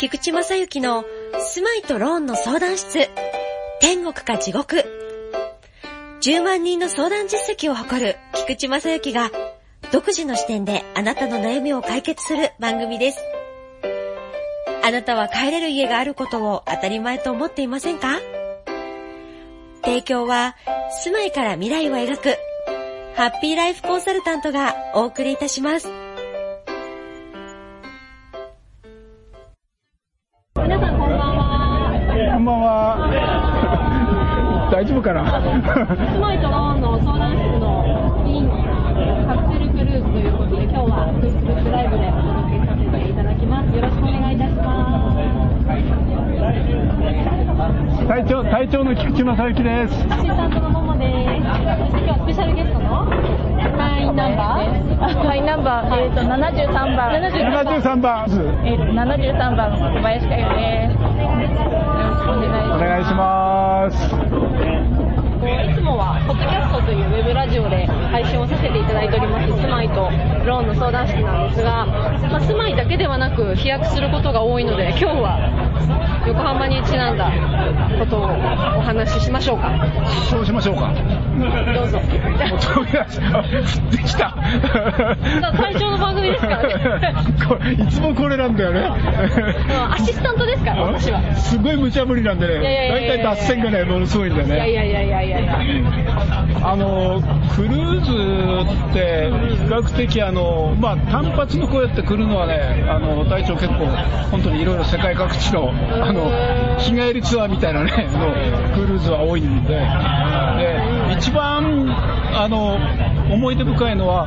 [0.00, 1.04] 菊池正幸の
[1.40, 3.10] 住まいとローンの相談室。
[3.82, 4.86] 天国か地獄。
[6.22, 9.30] 10万人の相談実績を誇る菊池正幸が
[9.92, 13.18] 独自の視点であなたの悩みを解決する番組です。
[14.82, 18.20] あなたは帰れる家があることを当たり前と思っていませんか？
[19.84, 20.56] 提供は
[21.04, 22.38] 住まいから未来を描く
[23.16, 25.99] ハッピーライフコンサルタントがお送りいたします。
[35.60, 38.48] 住まいとローンの相談室のイン
[39.28, 43.76] カプセルクルーズということで、今日は Facebook ライブでお届けさせていただきます。
[43.76, 45.30] よろしくお願いいたします。
[48.08, 50.06] 隊長、隊長の菊池正幸です。
[50.08, 51.44] アシスタントのももです。
[51.78, 53.04] そして今日スペシャルゲストの
[53.76, 57.12] 会員ナンバー会員ナンバー、えっ、と、73番。
[57.12, 58.24] 73番。
[58.64, 61.02] えっ、と、73番、小林佳代です。
[61.02, 61.08] よ
[62.08, 64.00] ろしくお願いします。
[64.00, 64.99] お願いします。
[65.58, 70.10] いつもは、ポッドキャストというウェブラジオで配信をさせていただいております、住まいと
[70.46, 75.69] ローンの相談室なんですが、まあ、住まいだけではなく、飛躍することが多いので、今日は
[76.26, 77.30] 横浜にちなんだ
[77.98, 78.26] ことをお
[78.82, 79.72] 話ししましょうか。
[80.30, 80.92] そうしましょうか。
[81.74, 81.98] どうぞ。
[82.00, 84.36] 飛び出してきた。
[85.56, 88.82] 隊長の番組ですからねいつもこれなんだよね。
[89.90, 91.34] アシスタントですから、私は。
[91.36, 92.88] すごい無茶ぶりなんでね。
[92.90, 94.54] 大体脱線がね、ものすごいんだよね。
[94.54, 95.60] いやいやいやいやいやいや。
[96.62, 97.22] あの
[97.56, 98.12] クルーズ
[98.90, 103.86] って比較的あの、まあ、単発のこうやって来るのはねあの隊長結構
[104.30, 105.72] 本当にいろいろ世界各地の
[106.10, 109.74] あの日帰りツアーみたいなねのクルーズは多いんで。
[109.74, 111.88] で一番
[112.34, 112.78] あの
[113.32, 114.26] 思い出深いのは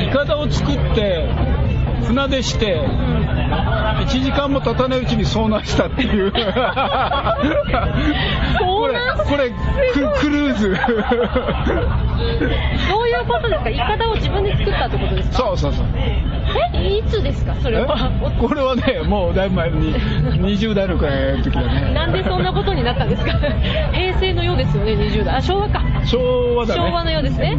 [0.00, 1.28] いかだを作って
[2.02, 6.32] 船出して1時間も経たないうちに遭難したっていう。
[8.60, 9.50] これこれ
[9.92, 10.70] ククルーズ。
[12.90, 13.70] どういうことですか？
[13.70, 15.36] イカダを自分で作ったってことですか？
[15.38, 15.86] そうそうそう。
[16.74, 17.54] えいつですか？
[17.62, 18.10] それは。
[18.22, 18.30] え？
[18.40, 21.92] これはねもうだいぶ前に20代のくらいの時だね。
[21.94, 23.32] なんでそんなことになったんですか？
[23.92, 25.36] 平成のようですよね、20代。
[25.36, 25.82] あ、昭和か。
[26.04, 26.80] 昭和だね。
[26.80, 27.56] 昭和のようですね。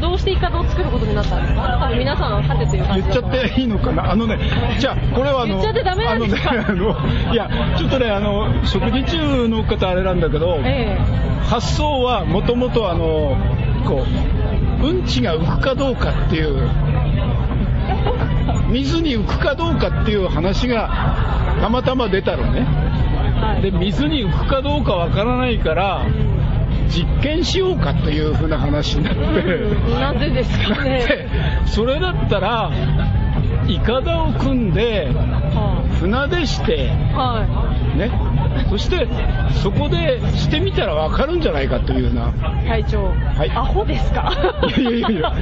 [0.00, 1.78] どうしてイカダを作ることになったんですか？
[1.80, 2.84] 多分皆さん、はてという。
[2.84, 4.10] 感言っちゃっていいのかな？
[4.12, 4.38] あのね、
[4.78, 6.50] じゃあ、これはあの、言っちゃってダメなんですか？
[6.50, 7.48] あのね、いや、
[7.78, 10.98] ちょっとね、あの、食事中の方あれなんだけど、え
[11.48, 13.36] 発想はもともとあの、
[13.86, 14.04] こ
[14.82, 16.68] う、うんちが浮くかどうかっていう、
[18.70, 22.66] 水に浮くかどうかっていう話がたまたま出たのね。
[22.66, 23.62] えはい。
[23.62, 26.06] で、水に浮くかどうかわからないから、
[26.88, 31.04] 実験しようかというふうな話になって、うんなぜですかね。
[31.06, 31.28] で
[31.66, 32.70] それだったら
[33.68, 36.88] いかだを組んでは船出してい。
[36.88, 37.44] は
[37.94, 37.98] い。
[37.98, 38.10] ね
[38.70, 39.06] そして
[39.62, 42.32] そこでしてみたらわかるんじゃないかというような
[42.66, 43.04] 隊長。
[43.04, 44.32] はいアホですか？
[44.76, 45.32] いやいやいや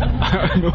[0.00, 0.72] あの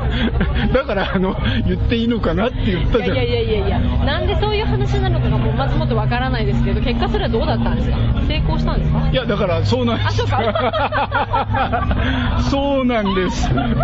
[0.74, 1.36] だからあの
[1.68, 3.16] 言っていいのかなって言ったじゃん。
[3.16, 7.98] いやいやいやいやなんでそういう話なのかがもうまずもってわからないですけど、結果それはどうだったんですか？
[8.28, 9.10] 成功したんですか？
[9.12, 11.98] いやだからそうなんであ、すそうか。
[12.50, 13.50] そうなんです。
[13.54, 13.78] なん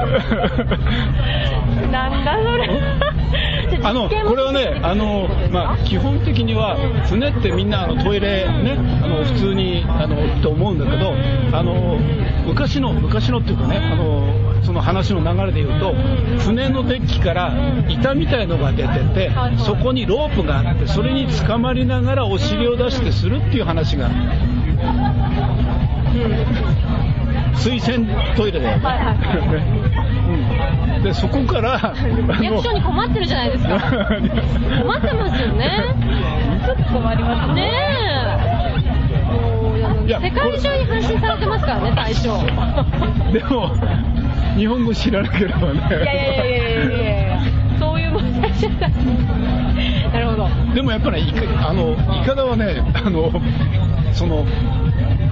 [2.26, 2.70] だそれ。
[3.82, 11.14] あのこれはね、あのまあ、基本的には船ってみんなあのトイレね、あの普通にあのと思うんだけど、
[11.58, 11.98] あの
[12.46, 15.94] 昔の昔のっていうかね、あのその話の流れで言うと、
[16.40, 17.54] 船のデッキから
[17.88, 24.10] 板みたいのが出ててそこにロープがあって、それに捕まりながらお尻を出してするっていう話が、
[27.56, 30.19] 水洗トイレだよね。
[31.10, 31.72] でそこから、
[32.40, 33.80] 役所に困ってるじゃないですか。
[34.84, 35.84] 困ってますよね。
[36.66, 37.72] ちょっと困りますね。
[40.08, 42.38] 世界中に発信されてますからね、隊長。
[43.32, 43.72] でも、
[44.56, 45.82] 日本語知らなければね。
[45.90, 47.40] いやいやいやいやいやいや
[47.80, 48.92] そういう問題じゃない。
[50.14, 50.50] なるほど。
[50.76, 53.32] でもやっぱり、ね、いかあの、いかだはね、あの、
[54.14, 54.46] その、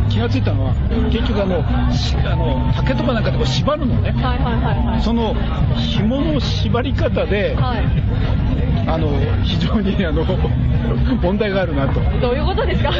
[0.10, 0.74] 気がついたのは、
[1.12, 4.12] 結局あの、しあの竹とかなんかでも縛るのね。
[4.12, 5.02] はいはいはいはい。
[5.02, 5.36] その、
[5.78, 7.84] 紐の縛り方で、はい。
[8.90, 9.10] あの、
[9.44, 10.24] 非常にあの、
[11.22, 12.00] 問題があるなと。
[12.22, 12.92] どういうことですか？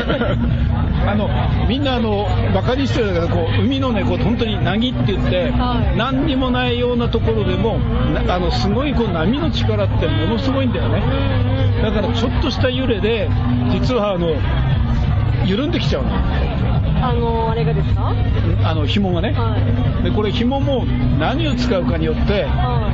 [1.08, 1.30] あの
[1.70, 11.02] みんなあのバカにしてるんだけどこう海のねこう本当に凪って言って、はい何にもないようなところでもなあのすごいこう波の力ってものすごいんだよね
[11.82, 13.30] だからちょっとした揺れで
[13.72, 14.32] 実はあの
[15.46, 16.10] 緩んできちゃうの
[17.02, 18.14] あの、あれがですか？
[18.64, 19.58] あの紐がね、は
[20.02, 20.04] い。
[20.04, 20.86] でこれ紐も
[21.20, 22.92] 何を使うかによっては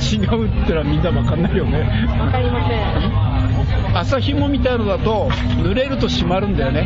[0.00, 2.18] 違うってのはみんな分かんないよねい。
[2.18, 3.96] わかりません。
[3.96, 6.82] 麻紐みたいのだと濡れると締まるんだよね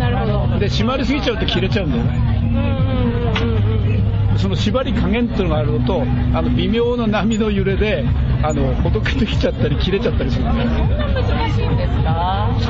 [0.00, 0.58] なるほど。
[0.58, 6.06] で締まりすぎちゃうと切れちゃうんだよねうんうんうんうんその縛り加減っていうのがあるのとあ
[6.42, 8.04] の微妙な波の揺れで
[8.42, 12.64] あのほどけてきちゃったり切れちゃったりするんだよ難しいんですかだ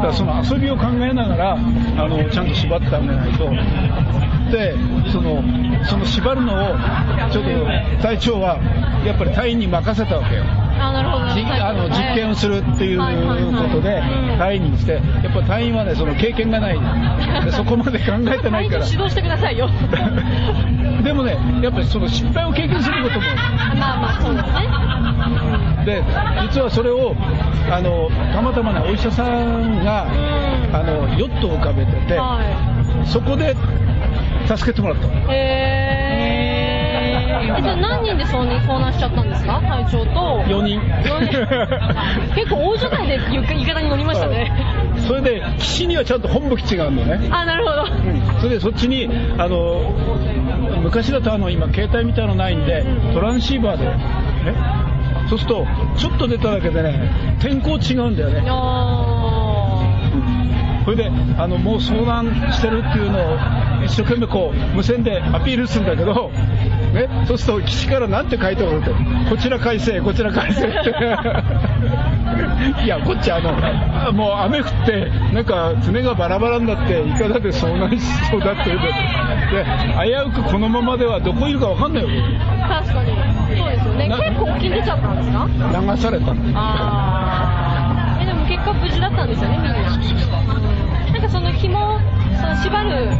[0.00, 1.58] からその遊びを考えながらあ
[2.08, 3.48] のちゃんと縛ってあげないと。
[4.50, 4.74] で
[5.12, 5.42] その
[5.88, 6.76] その縛るのを
[7.30, 8.58] ちょっと隊長は
[9.04, 10.44] やっぱり隊員に任せたわけよ。
[10.44, 11.26] あ、なるほど。
[11.34, 13.04] じあの実験をするっていうこ
[13.74, 14.92] とでうん隊員にして。
[14.94, 15.00] や
[15.30, 17.44] っぱ隊員はねその経験がない。
[17.44, 18.84] でそこまで考えてないから。
[18.86, 19.68] 指導してくださいよ。
[21.02, 23.24] でもねやっぱりその失敗を経験することも。
[23.78, 24.68] まあまあ、そうですね。
[25.84, 26.02] で
[26.42, 27.14] 実はそれを
[27.70, 30.58] あのたまたまねお医者さんがうん。
[30.72, 32.40] あのヨットを浮かべてては
[33.06, 33.56] そこで
[34.56, 35.06] 助けてもらった。
[35.32, 37.58] へー。
[37.58, 39.60] え、じゃあ何人で遭難遭難しちゃったんですか？
[39.60, 40.42] 隊長と。
[40.46, 40.80] 4人。
[41.04, 41.46] 四人。
[42.34, 44.52] 結構大所帯でゆいかだに乗りましたね。
[45.06, 47.28] それで岸にはちゃんと本部基地があるのね。
[47.30, 47.86] あ、なるほど。
[48.40, 49.08] それでそっちに
[49.38, 49.92] あの
[50.82, 52.84] 昔だとあの今携帯みたいのないんで
[53.14, 53.86] トランシーバーで。
[53.86, 53.94] ね
[55.28, 55.66] そうすると
[55.98, 58.42] ちょっと出ただけでね天候違うんだよね。
[58.48, 59.17] あ
[60.88, 63.36] それであのもう遭難してるっていうのを
[63.84, 66.30] 一生懸命こう無線でアピールするんだけど、
[66.94, 68.88] ね、そうすると岸からなんて書いてあるって
[69.28, 70.88] こちら改正こちら改正って
[72.82, 73.52] いやこっちあの
[74.14, 78.00] もう雨降ってなんか船がバラバラになっていかだで遭難し
[78.30, 78.80] そうだって言う。
[78.80, 79.66] てで
[80.06, 83.12] 危うくこのままではどこいるか分かんないよー確かに。
[83.60, 84.08] そうですよね。
[84.08, 85.46] な結構沖に出ちゃったんですか？
[85.92, 86.32] 流された。
[86.32, 88.22] のあー。
[88.22, 89.84] えでも結果無事だったんですよねみんな、うん、
[91.18, 91.98] なんかその紐
[92.40, 93.10] その縛る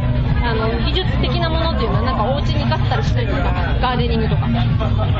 [0.41, 3.51] あの技術的なものっていうのはなんかお家に生かせたりしてるんですか
[3.81, 4.47] ガーデニングとか。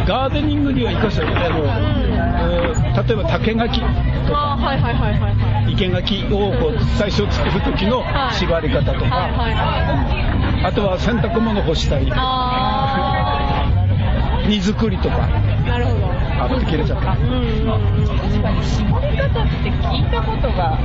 [0.08, 4.56] ガーデニングには生かしたよねあの、えー例えば竹垣とか。
[4.56, 5.76] はいはいはいはいはい。
[5.76, 8.36] 生垣をこう最初作る時のはい。
[8.36, 10.66] 縛り方とか、はいはいはい。
[10.66, 13.66] あとは洗濯物干したりあ
[14.48, 15.16] 荷造りとか。
[15.18, 16.08] ーなるほど。
[16.44, 17.12] あって切れちゃった。
[17.12, 20.78] うんうんうん確かに絞り方って聞いたことが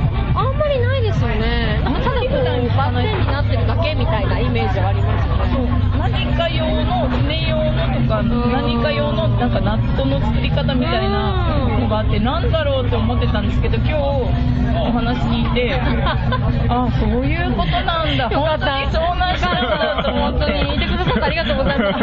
[4.79, 15.73] いなイメージはありますよそうね何か用の船用のとかん何か用のなんかナットの作り方みたいなのがあってなんだろうって思ってたんですけど今日お話聞いて
[16.69, 18.65] あそういうことなんだよかった。
[18.65, 21.99] 本当にそうなんだと思っ本当にいてくださってありがとうございます。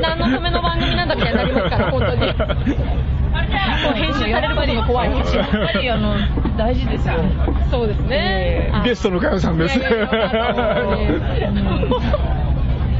[0.00, 2.34] 何のための番組なんだみたいになりますから、本当に。
[3.84, 5.10] もう編集されることが怖い。
[5.10, 5.26] やっ
[5.72, 6.16] ぱりあの
[6.56, 7.14] 大事ですよ。
[7.70, 8.70] そうですね。
[8.72, 9.78] あゲストのかよさんです。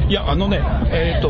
[0.09, 0.61] いやあのね
[0.91, 1.29] えっ、と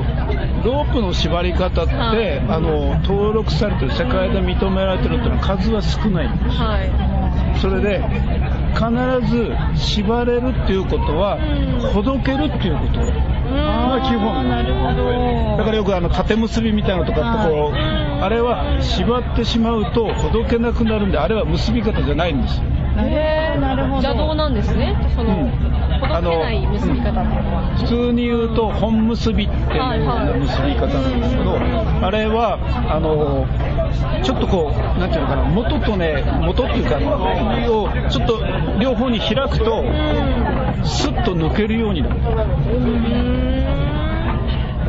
[0.63, 2.39] ロープの縛り方って、はい。
[2.39, 6.57] あの登録されてる世界で認められてるっていうのは数は少ないんです。
[6.57, 7.59] はい。
[7.59, 8.01] それで
[8.73, 8.89] 必
[9.31, 11.39] ず縛れるっていうことは、う
[11.77, 11.91] ん。
[11.93, 15.57] ほどけるっていうことが基本。
[15.57, 22.63] だからよくあの縦結びみたいなのとかってこう、あれは縛ってしまうとほどけなくなるんであれは結び方じゃないんですよ。
[22.97, 24.95] へえ邪道なんですね。
[25.15, 25.73] その、うん。
[25.99, 27.75] ほどけない結び方っていうのは。
[27.77, 29.61] 普通に言うと本結びっていう
[30.41, 31.57] 結び方なんですけど、
[32.05, 32.59] あれは
[32.89, 33.47] あの
[34.23, 38.41] ちょっとこうなんていうのかな元とね元っていうかをちょっと
[38.79, 39.83] 両方に開くと
[40.83, 42.15] スッと抜けるようになる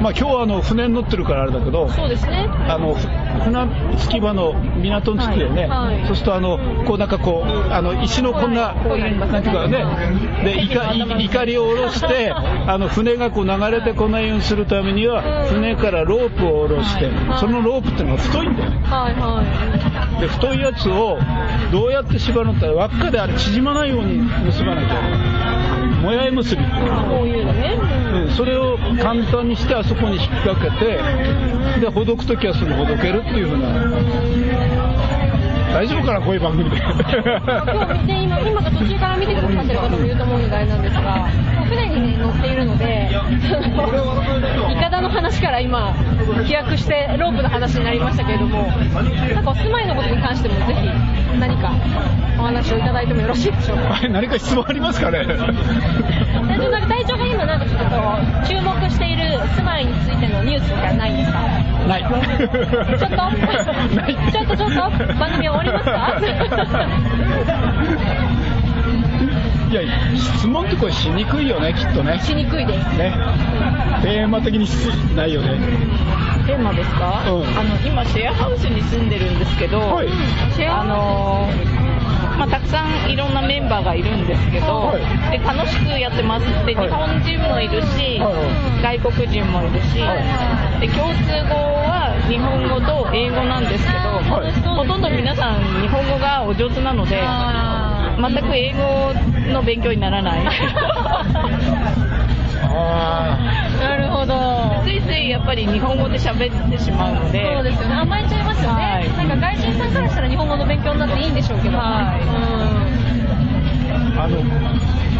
[0.05, 2.47] まあ今日はあの船に乗ってるからあれだけどそうですね。
[2.69, 3.09] あのふ
[3.45, 6.07] 船着き場の港に着くよね、はいはい。
[6.07, 11.29] そうするとあのこうなんかこうあの石のこんな、はいこういうのなんていうかねでい。
[11.31, 19.84] かりを下ろしてあの船がこう流れてこないようにするためには船からロープを下ろして、はいそのロープっていうのが太いんだよはいはい。
[20.21, 21.19] で太いやつを
[21.73, 25.45] どうやって縛るのって輪っかであれ縮まないように結ばなきゃ。
[26.03, 26.63] もやい結び。
[26.63, 26.79] ってい
[28.27, 28.31] うん。
[28.37, 30.99] それを簡単にしてあそこに引っ掛けて
[31.81, 33.69] でほどくときはすぐほどけるっていうふうな
[35.75, 36.77] 大丈夫かなこういう番組で。
[36.77, 41.29] 今日見て今今途中から見てくださってる方もいると思うのであれなんですが
[41.69, 45.93] 船に、ね、乗っているのでいかだの話から今
[46.45, 51.73] 飛躍してロープの話になりましたけれどもなんかお住まいのことに関してもぜひ何か
[52.39, 53.85] お話をいただいてもよろしいでしょうか？
[53.95, 55.25] はい何か質問ありますかね？
[55.27, 55.37] 隊
[56.59, 61.39] 長なんか隊長が今なんかちょっと注目している住まいについてのニュースとかないんですか？
[61.89, 62.03] ない。
[62.03, 62.09] ちょ
[63.09, 63.17] っと？
[64.33, 66.21] ちょっとちょっと番組終わりますか？
[69.71, 69.83] いや
[70.17, 72.21] 質問ってこれしにくいよねきっとね。
[72.23, 72.97] しにくいです。
[72.97, 73.13] ね。
[74.03, 74.73] テーマ的にし
[75.17, 75.59] ないよね
[76.47, 77.59] テーマですか、うん。
[77.59, 80.09] あの今シェアハウスに住んでるんですけど、はい。
[80.69, 81.49] あの
[82.39, 85.39] まあ、たくさんいろんなメンバーがいるんですけど、はい。
[85.39, 86.47] で楽しくやってます。
[86.67, 86.89] で、はい。
[86.89, 88.31] 日本人もいるし、は
[88.91, 89.01] い。
[89.01, 89.95] 外国人もいるし、
[90.81, 91.55] で共通語
[91.89, 94.53] は日本語と英語なんですけど、はい。
[94.77, 97.23] ほとんど皆さん日本語がお上手なので
[98.21, 99.15] 全く英語
[99.53, 100.47] の勉強にならない。
[100.47, 102.11] あ
[103.81, 104.83] なるほど。
[104.85, 107.95] ついついやっぱり日本語で喋ってしまうのでそうですよね。
[107.95, 108.83] 甘えちゃいますよね。
[108.83, 111.79] はいなんか外人さんからしたら日本語の勉強になっていいんでしょうけど。
[111.79, 113.05] はい
[114.17, 114.39] あの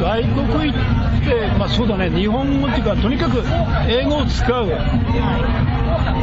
[0.01, 3.43] 外国行って、まあそうだね、日本語っていうか、とにかく
[3.89, 4.69] 英語を使う、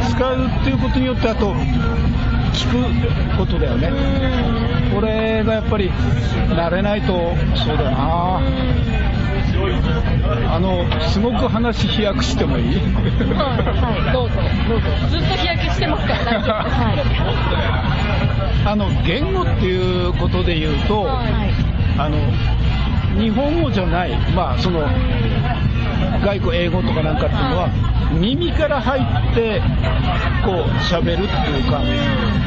[0.10, 1.54] 使うっていうことによって、あと、
[2.54, 3.92] 聞くことだよね。
[4.94, 5.90] これがやっぱり
[6.50, 8.42] 慣れないと、そうだな。
[10.54, 12.66] あの、すごく話飛躍してもいい？
[12.76, 13.62] はい。
[14.04, 14.14] はい。
[14.14, 14.36] どうぞ。
[14.68, 14.88] どうぞ。
[15.10, 17.22] ずっと日焼けしてますから、大丈夫です。
[18.68, 22.18] あの、言語っていうことで言うと、あの、
[23.20, 24.88] 日本語じゃない、まあ、その、
[26.24, 27.70] 外国英語とかなんかっていうのは、
[28.14, 29.62] 耳から入って、
[30.46, 31.82] こう、喋るっていうか、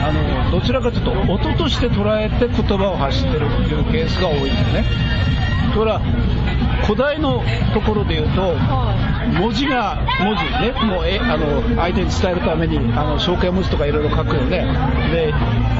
[0.06, 4.84] あの、どちらかというと、音として捉えて言葉を発してるっていうケースが多いんだよね。
[5.74, 6.00] だから、
[6.84, 8.54] 古代のところで言うと、
[9.40, 14.66] 文字が、文字ね、もうえあの相手に伝えるためにあの象形文字とかいろいろ書くよね。
[15.10, 15.32] で、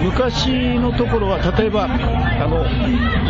[0.02, 1.88] 昔のところは、例えば、あ
[2.48, 2.64] の、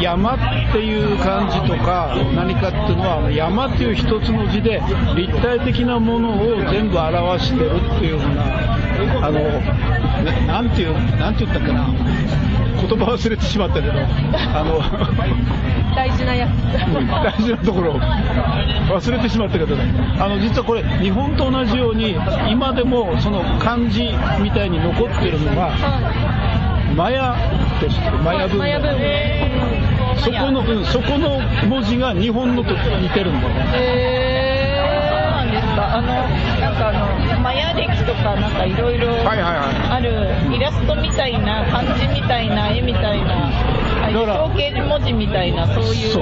[0.01, 4.81] 山っていう漢字とか何かっていうのは、山っていう一つの字で
[5.17, 11.89] 立体的なものを全部表してるっていうふうな、あの、ねなんていう、なんて言ったっけな。
[12.89, 14.81] 言葉忘れてしまったけど、あの、
[15.95, 16.51] 大事なやつ。
[16.73, 18.01] 大事なところを。
[18.01, 19.83] 忘れてしまったけどね、
[20.19, 22.17] あの実はこれ、日本と同じように、
[22.51, 24.11] 今でもその漢字
[24.41, 25.71] みたいに残ってるのが、
[26.95, 28.11] マヤって知って。
[28.11, 28.59] る、マヤ文。
[28.59, 28.95] マヤ文。
[28.99, 29.55] 明。
[30.25, 33.65] そこの、うん、そこの文字が日本のと似てるんだよね。
[33.65, 35.45] そうな。
[35.45, 36.09] んですかあの
[36.61, 36.93] なんかあ
[37.35, 39.51] のマヤ歴とかなんかいろいろはいはいはい。
[39.91, 43.51] あるイラストみたいな漢字みたいな絵みたいな
[44.13, 44.49] から。
[44.49, 46.17] 象形文字みたいなそういう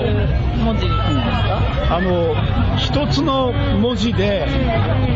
[0.64, 1.96] 文字ですか？
[1.96, 2.34] あの
[2.78, 4.46] 一つの文字で、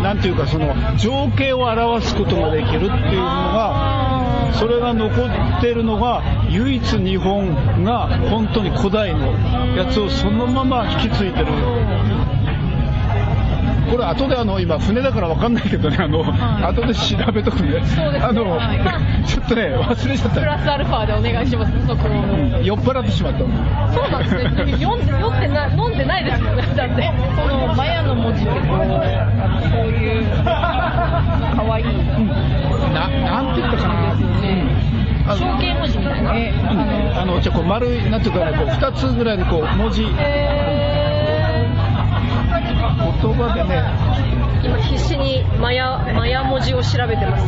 [0.03, 5.27] なんていうか、その情景を表すことができるっていうのが、それが残
[5.59, 9.33] ってるのが、唯一日本が本当に古代の
[9.77, 11.47] やつをそのまま引き継いでる。
[14.07, 16.23] これ後であの今船だからわかんないけどね、あの、
[16.67, 17.81] 後で調べとくね。
[17.81, 18.77] ねあの、はい
[19.27, 20.41] ちょっとね、忘れちゃった。
[20.41, 22.63] プラスアルファでお願いします、速報を。
[22.63, 23.47] 酔っ払ってしまったの。
[23.93, 24.77] そうなんですね。
[24.79, 24.99] 酔っ
[25.41, 27.13] てな、飲んでないですよね、だって。
[27.37, 31.87] このマヤの文字ってこうあのこういうかわいい
[32.95, 34.17] な、なんて言ったかな。
[35.29, 36.37] あの象形文字みたいな。
[36.37, 36.53] え
[37.17, 40.13] あの、じゃあこう丸い、なんていうかね、こう二つぐらいのこう文字、言
[43.35, 43.83] 葉でね、
[44.65, 47.47] 今必死にマヤ、マヤ文字を調べてます。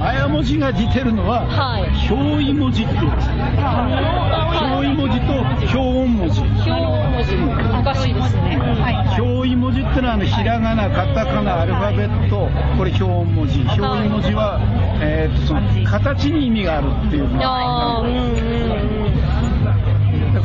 [0.00, 1.84] あや文字が似てるのは、はい。
[2.12, 3.30] 表意文字って言うんです。
[3.30, 6.40] 表意文字と表音文字。
[6.42, 7.36] 表文字。
[7.72, 8.58] 難しいですね。
[8.58, 9.20] はい。
[9.20, 13.60] 表意文字ってのはあのひらがな、カタカナ、アルファベット、これ表音文字。
[13.62, 14.60] 表意文字は、
[15.00, 19.03] えーとその形に意味があるっていうのがあー、うんうんうん。
[19.03, 19.03] だ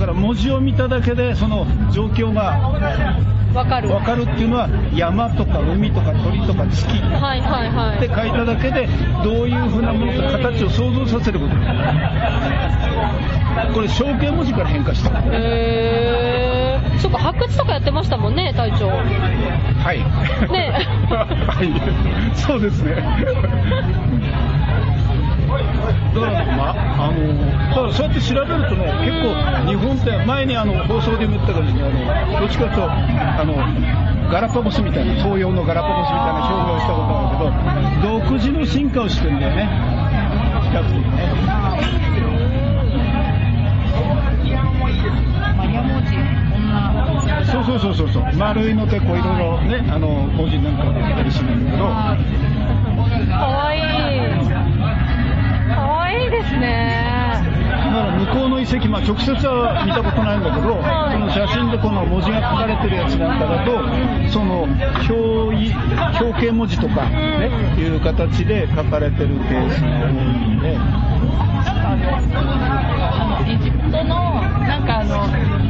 [0.09, 2.57] から文字を見ただけでその状況が
[3.53, 3.89] わかる。
[3.89, 7.97] 分かるっていうのは山とか海とか鳥とか月はいはいはい。
[7.97, 8.87] って書いただけで
[9.23, 11.55] どういうふうなものか形を想像させること
[13.73, 16.99] これ象形文字から変化したはへー。
[16.99, 18.87] そっか、発掘とかやってましたもんね、隊長。
[19.93, 19.99] い
[20.51, 20.85] ね
[21.47, 21.69] はい
[22.35, 22.95] そうですね
[25.59, 26.71] だから、ま
[27.05, 27.17] あの、
[27.69, 29.33] だからそうやって調べるとね、結構
[29.67, 31.89] 日本って前にあの放送でも言ったけどね、あ
[32.33, 33.53] のどっちかというとあの
[34.31, 39.69] ガラパゴスみたいな東洋のガラパゴスみたいな表現をしたことあるけど、独自の進化をしてるんだよね、
[40.63, 41.29] 比較的ね。
[47.51, 51.85] そうそうそうそうそう、丸いのでこういろいろね、あの文字なんか出たりするんだけど。
[56.29, 57.07] ですね。
[57.69, 63.81] だから向こうの遺跡、まあ、直接は見たことないんだけど、はいその写真でこの文字が書かれてるやつなんかだと、
[64.29, 65.13] その表
[65.57, 65.73] 意
[66.21, 71.95] 表形文字とか、ねいう形で書かれてるケースが多いんで、あ
[73.41, 75.17] のエジプトのなんかあの、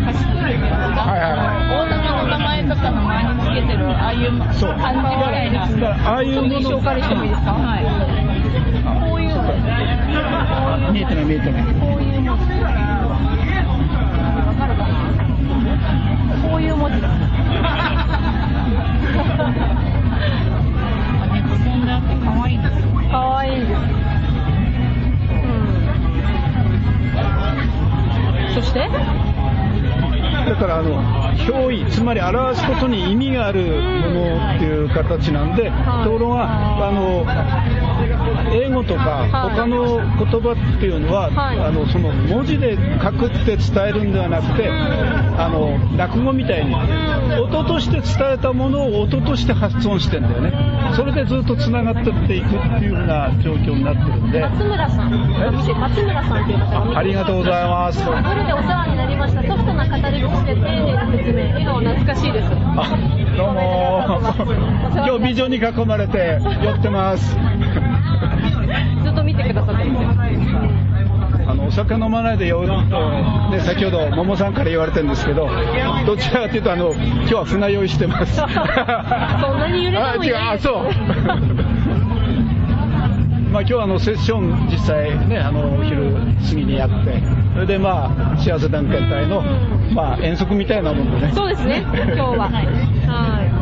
[0.06, 4.96] カシクールっていうんですか、はいはい大玉の名前とかの前につけてる、ああいう感じそうみたい
[5.52, 5.64] な。
[6.10, 7.52] ああいうものちょっと紹介してもいいですか？
[7.54, 8.39] はい。
[8.70, 9.44] こういうの。
[10.92, 11.64] 見えてない見えてない。
[11.64, 12.44] こういう文字。
[12.54, 12.68] わ
[14.58, 14.90] かるかな
[16.50, 17.10] こういう文字だ。
[21.32, 22.88] ネット本であって可愛いですよ。
[23.12, 23.72] 可愛いです。
[25.32, 25.36] う
[28.52, 28.56] ん。
[28.56, 30.56] そしてだ。
[30.60, 30.96] からあの
[31.54, 37.26] 表意つまり表すことに意味があるものっていう形なんで、はいところがあの
[38.52, 46.76] 英語とかはい他の言葉っていうのは、はいあのその文字で書くって伝えるんではなくて、あの落語みたいに
[47.40, 50.54] 音として伝えたものを音として発音してんだよね。
[50.96, 54.40] それでずっとつながってっていくっていうふうな状況になってるんで。
[54.42, 56.56] 松村さん松村さんってい
[56.96, 58.00] ありがとうございます。
[58.00, 59.42] 夜でお世話になりました。
[59.44, 61.44] ソフトな語り口で丁寧な説明。
[61.50, 62.50] 笑顔懐かしいです。
[62.52, 64.20] あどうも
[64.94, 67.36] 今日美女に囲まれて寄ってますず
[69.50, 69.84] てくださって。
[71.48, 72.72] あのお酒飲まないで酔うと、
[73.50, 75.50] ね、先ほど桃さんから言われてるんですけど
[76.06, 78.36] どちらかというとあの今日は船酔いしてます。
[78.36, 78.50] そん
[79.60, 80.84] なに揺れてもいないあ違うあそう。
[83.52, 86.14] まあ今日はあのセッション実際ねあのお昼
[86.48, 87.20] 過ぎにやって。
[87.56, 89.44] それでまあ幸せ団結隊の
[89.92, 91.34] まあ遠足みたいなもんでね。
[91.34, 91.84] そうですね、
[92.16, 92.50] 今日は。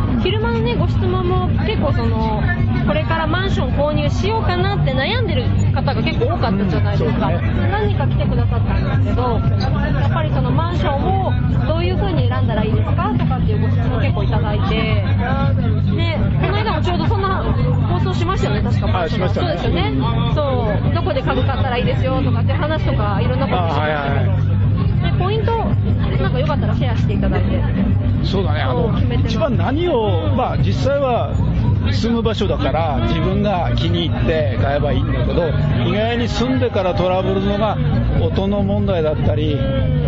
[0.07, 0.23] はい。
[0.23, 2.41] 昼間のね、ご質問も結構その、
[2.87, 7.27] これからマンション購入しようかなって悩んでる方が結構多かったじゃないですか。
[7.27, 11.33] うんそうです何人か来てくださったんですけど、やっぱりそのマンションを
[11.67, 18.87] どういう風に選んだらいいですかとかっていうご質問結構いただいて、ね、この間もちょうどそんな放送しましたよね、確か。
[18.87, 19.93] はいしましたねそうですよね。
[20.33, 24.31] そう、どこで家具買ったらいいですよとかっていう話とか、いろんなことしましたけど。
[24.31, 25.51] あはポイント、
[26.21, 28.06] なんかよかったらシェアしていただいて。
[28.27, 28.91] そうだね、あの
[29.25, 31.33] 一番何を、まあ、実際は
[31.91, 35.47] 住む場所だから、自分が気に入って買えばいいんだけど、
[35.87, 37.77] 意外に住んでからトラブルのが
[38.21, 39.57] 音の問題だったり、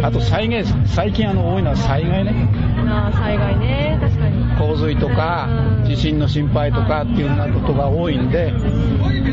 [0.03, 2.49] あと災害、最近あの多いのは災害ね、
[2.87, 4.39] あー災害ね、確かに。
[4.57, 5.47] 洪水とか
[5.81, 5.85] うん。
[5.85, 8.53] 地震の心配とかっていうようなことが多いんで、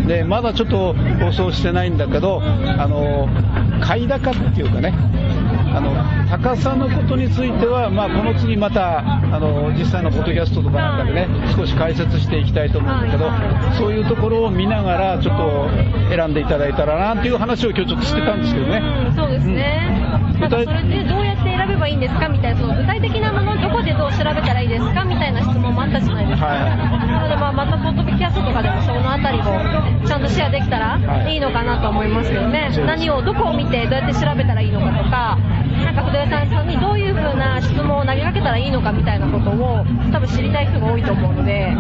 [0.07, 3.29] でまだちょっと放送してないんだけど、あの
[3.81, 4.95] 買い高っていうかね、
[5.77, 5.93] あの
[6.31, 15.69] 高さのことについては、まあ、この次またあの実際のポッドキャストとかなんかでね、少し解説していきたいと思うんだけどはいは、そういうところを見ながら、ちょっと
[16.09, 18.81] 選んでいただいたらなっていう話を今日ちょっとしてたんですけどね。
[18.81, 20.01] うん、そうですね。
[20.21, 26.47] うんなんかそれでどうやって選べばいいんですかみたいな、その具体的なもの、どこでどう調べたらいいですかみたいな質問もあったじゃないですか。
[26.47, 32.69] はいなので、まあ、またポッドキャストとかでもそのあたりをちゃんとシェアできたらはいいいのかなと思いますよね。
[32.73, 35.39] そうです何を、どこを見てどうやって調べたらいいのかとか、
[35.87, 41.77] なんか筆さんさんにどういう風な質問を投げかけたらいいのかみたいなことを多分知りたい人が多いと思うので、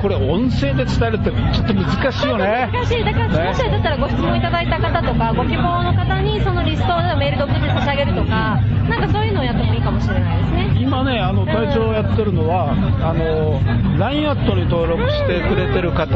[0.00, 2.70] これ音声で伝えるってちょっと難しいよね。
[2.72, 3.04] 難しい。
[3.04, 10.76] だから、ねもしだったらご質問いただいた方とか、ご希望の方にそのリストをメールで送って差し上げるとか、なんかそういうのをやってもいいかもしれないですね。
[10.80, 13.60] 今ね、あの隊長やってるのは、あの
[13.98, 16.14] LINE アットに登録してくれてる方と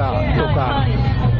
[0.54, 0.84] か、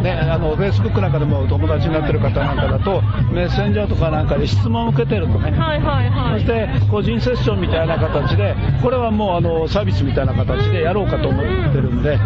[0.03, 6.41] ね、あの Facebook なんかでも友達になってる方なんかだと、メッセンジャーとかなんかで質問を受けてるとね、はいはいはい。
[6.41, 12.19] そして個人セッションみたいな形で、これはもうあのサービスみたいな形でやろうかと思ってるんで。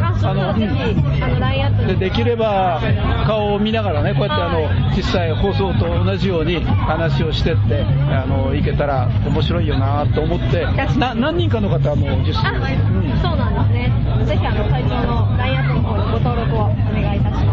[1.86, 2.80] でできれば
[3.26, 10.64] 顔を見ながらね、こうやってあの、はい実際放送と同じように話をしてって、あの、いけたら面白いよなと思って、
[10.98, 14.26] な何人かの方はもう実あ、際、うんそうなんですね。
[14.26, 17.51] ぜひ、あの、会長の LINE アットの方にご登録をお願いいたします。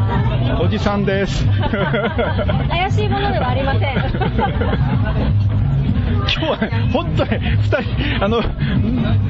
[0.62, 1.46] おじさんです。
[2.70, 3.96] 怪しいものではありません。
[6.32, 8.42] 今日はね、本当ね、二人、あの、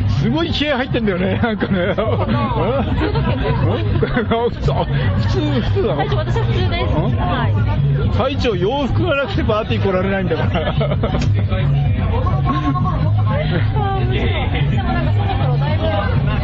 [0.10, 1.94] すごい気合入ってんだよね、なんかね。
[1.94, 2.04] 普
[4.52, 4.82] 通普
[5.28, 6.96] 通、普通、だ会長、私は普通です。
[6.96, 7.16] うん？
[7.16, 8.18] はい。
[8.18, 10.50] 隊長、洋服がなくてパーティー来られないんだから。
[10.74, 10.88] で
[14.82, 16.39] もなんかそろそろだいぶ、17分ぐらい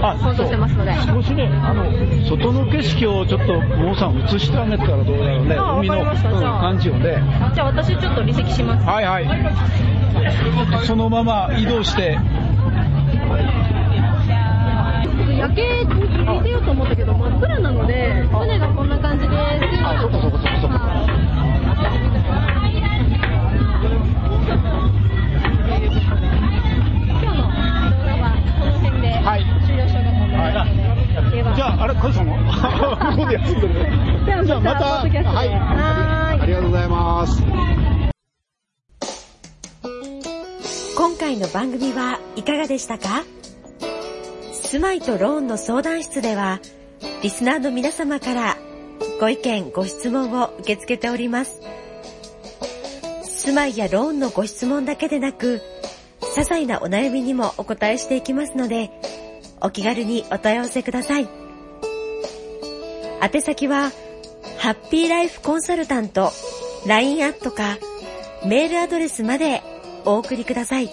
[0.00, 0.92] 放送してますので。
[1.06, 1.84] 少しね、あの、
[2.28, 5.56] 外の景色をちょっと、モーさん映してあげたらどうだろうね。
[5.58, 7.22] あ海の、感じをね。
[7.54, 8.86] じゃあ私ちょっと離席します。
[8.86, 9.26] はいはい。
[10.84, 12.18] そのまま移動して、
[15.38, 19.36] 夜景に見せようと思ったけど、真っ暗なので、船がこんな感じです。
[19.84, 20.74] あそこそこそこそこ
[27.08, 27.48] 今日の動
[28.04, 29.55] 画はこの辺ではい
[30.26, 32.52] 終了しようかと思いじゃあ、あれ、カズさんも向
[33.16, 34.44] こうで休んでるね。
[34.44, 35.10] じゃあまたはい。
[35.10, 37.42] はーいありがとうございます。
[41.26, 43.24] 回の番組はいかがでしたか？
[44.52, 46.60] 住まいとローンの相談室では、
[47.22, 48.56] リスナーの皆様から
[49.20, 51.60] ご意見、ご質問を受け付けております。
[53.24, 55.62] 住まいやローンのご質問だけでなく、
[56.20, 58.90] 些細なお悩みにもお答えしていきますので、
[59.66, 61.28] お気軽にお問い合わせください。
[63.20, 63.90] 宛先は、
[64.58, 66.30] ハッピーライフコンサルタント
[66.86, 67.76] LINE アットか
[68.44, 69.64] メールアドレスまで
[70.04, 70.90] お送りください。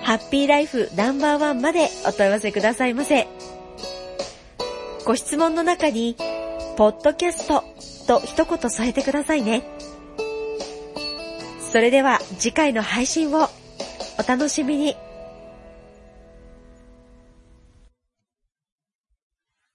[0.00, 3.28] ハッピーライフナンバーワンまでお問い合わせくださいませ。
[5.04, 6.16] ご質問の中に、
[6.76, 7.62] ポッドキャスト
[8.08, 9.62] と一言添えてくださいね。
[11.70, 13.48] それでは次回の配信を
[14.18, 14.96] お楽しみに。